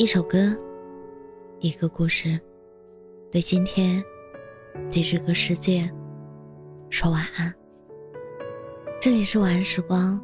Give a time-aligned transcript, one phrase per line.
[0.00, 0.56] 一首歌，
[1.58, 2.40] 一个故事，
[3.30, 4.02] 对今天，
[4.90, 5.82] 对这个世界，
[6.88, 7.54] 说晚安。
[8.98, 10.18] 这里是晚安时光，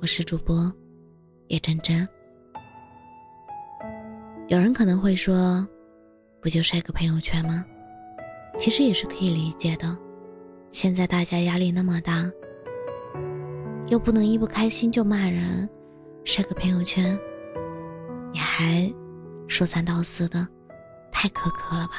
[0.00, 0.74] 我是主播
[1.46, 2.00] 叶真真。
[4.48, 5.64] 有人可能会说，
[6.40, 7.64] 不就晒个朋友圈吗？
[8.58, 9.96] 其实也是可以理解的。
[10.72, 12.28] 现在大家压力那么大，
[13.86, 15.70] 又不能一不开心就骂人，
[16.24, 17.16] 晒个朋友圈。
[18.60, 18.94] 你还
[19.48, 20.46] 说三道四的，
[21.10, 21.94] 太苛刻了吧？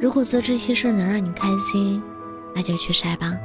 [0.00, 2.00] 如果做这些事能让你开心，
[2.54, 3.36] 那就去晒吧。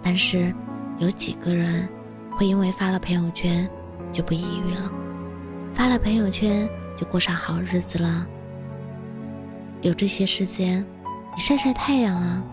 [0.00, 0.54] 但是，
[0.98, 1.88] 有几个人
[2.36, 3.68] 会因为发了朋友圈
[4.12, 4.92] 就不抑郁了？
[5.72, 8.24] 发了朋友圈就过上好日子了？
[9.80, 10.86] 有这些时间，
[11.34, 12.44] 你晒晒太阳啊，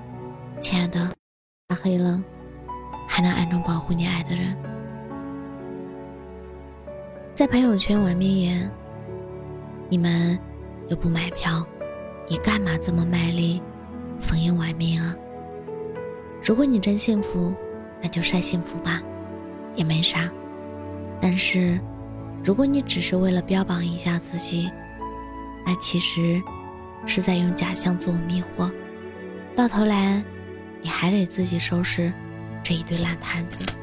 [0.60, 1.12] 亲爱的。
[1.68, 2.20] 发黑了，
[3.08, 4.58] 还能暗中保护你爱的人。
[7.40, 8.70] 在朋友圈玩命言，
[9.88, 10.38] 你们
[10.90, 11.66] 又不买票，
[12.28, 13.64] 你干嘛这么卖力，
[14.20, 15.16] 逢迎玩命啊？
[16.44, 17.56] 如果你真幸福，
[18.02, 19.02] 那就晒幸福吧，
[19.74, 20.30] 也没啥。
[21.22, 21.80] 但是，
[22.44, 24.70] 如果你只是为了标榜一下自己，
[25.66, 26.44] 那其实
[27.06, 28.70] 是在用假象自我迷惑，
[29.56, 30.22] 到头来，
[30.82, 32.12] 你还得自己收拾
[32.62, 33.79] 这一堆烂摊子。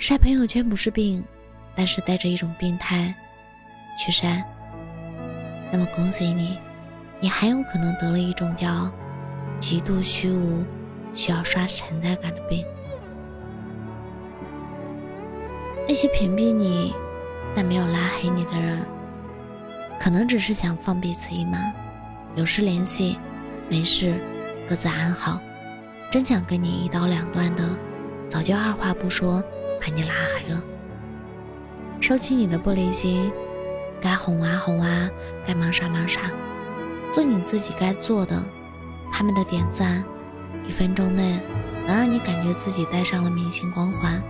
[0.00, 1.22] 晒朋友圈不是病，
[1.74, 3.14] 但是带着一种病态
[3.98, 4.42] 去晒，
[5.70, 6.58] 那么恭喜你，
[7.20, 8.90] 你很有可能得了一种叫
[9.58, 10.64] 极度虚无、
[11.14, 12.64] 需要刷存在感的病。
[15.86, 16.94] 那些屏蔽你
[17.54, 18.82] 但没有拉黑你的人，
[20.00, 21.58] 可能只是想放彼此一马，
[22.36, 23.18] 有事联系，
[23.68, 24.18] 没事
[24.66, 25.38] 各自安好。
[26.10, 27.68] 真想跟你一刀两断的，
[28.28, 29.44] 早就二话不说。
[29.80, 30.62] 把你拉黑了，
[32.00, 33.32] 收起你的玻璃心，
[34.00, 35.08] 该哄啊哄啊，
[35.46, 36.30] 该忙啥忙啥，
[37.12, 38.40] 做你自己该做的。
[39.10, 40.04] 他们的点赞，
[40.66, 41.40] 一分钟内
[41.86, 44.22] 能让你感觉自己戴上了明星光环，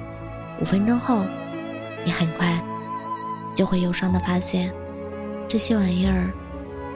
[0.60, 1.26] 五分钟后，
[2.04, 2.58] 你很快
[3.54, 4.72] 就会忧伤的发现，
[5.47, 6.30] 这些玩意儿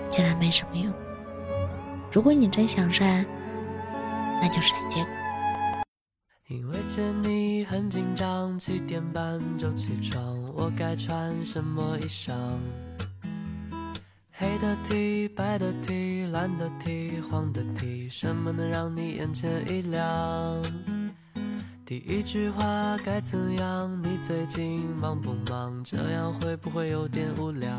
[0.08, 0.92] 竟然没什么用。
[2.10, 3.24] 如果你真想晒，
[4.40, 5.13] 那就晒结果。
[6.48, 12.34] 因为见你很紧张，七点半就起床，我该穿什么衣裳？
[14.30, 20.62] 黑的 T，白的 T，蓝的 T，黄的 T，什么能让你眼前一亮？
[21.86, 23.98] 第一句话该怎样？
[24.02, 25.82] 你最近忙不忙？
[25.82, 27.70] 这样会不会有点无聊？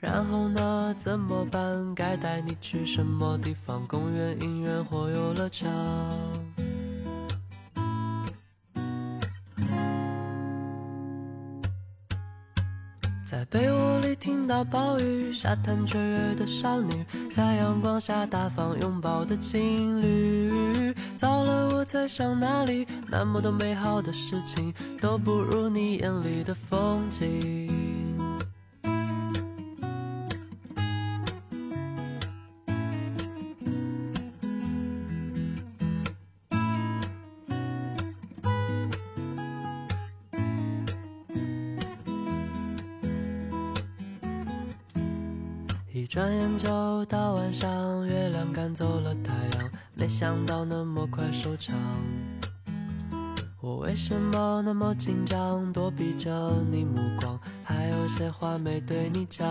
[0.00, 0.92] 然后呢？
[0.98, 1.94] 怎么办？
[1.94, 3.86] 该带你去什么地方？
[3.86, 5.70] 公园、影院或游乐场？
[13.34, 20.94] 在被窝里听到暴雨，沙滩雀跃的少女，在阳光下大方拥抱的情侣。
[21.16, 22.86] 糟了，我在想哪里？
[23.08, 27.73] 那么多美好的事情，都不如你眼里的风景。
[46.04, 51.74] 一转眼就到晚上，月亮赶走了太阳，没想到那么快收场。
[53.62, 56.30] 我为什么那么紧张，躲避着
[56.70, 59.46] 你目光，还有些话没对你讲。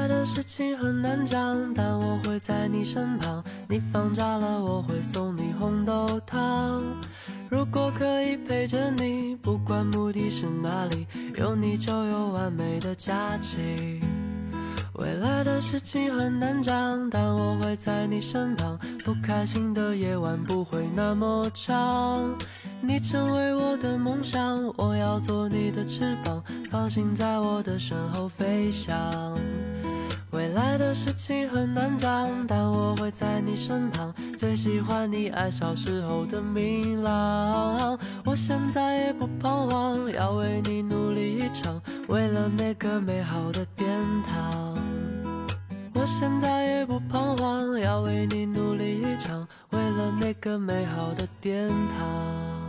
[0.00, 3.44] 未来的事情很难讲，但我会在你身旁。
[3.68, 6.82] 你放假了，我会送你红豆汤。
[7.50, 11.06] 如果可以陪着你，不管目的是哪里，
[11.36, 14.00] 有你就有完美的假期。
[14.94, 18.78] 未来的事情很难讲，但我会在你身旁。
[19.04, 22.34] 不开心的夜晚不会那么长，
[22.80, 28.98] 你成为我的梦想，我要做你的翅膀，放心在我的身后飞翔。
[30.70, 34.14] 爱的事情很难讲，但我会在你身旁。
[34.38, 37.98] 最喜欢你爱笑时候的明朗。
[38.24, 43.88] 我现在也不彷徨，要为你努力一场，为了那个美好的殿
[44.22, 44.78] 堂。
[45.92, 52.59] 我现在也不彷徨，要为你努力一场，为了那个美好的殿堂。